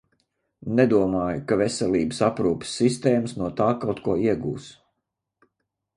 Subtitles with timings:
[0.79, 4.71] Nedomāju, ka veselības aprūpes sistēmas no tā kaut ko iegūs.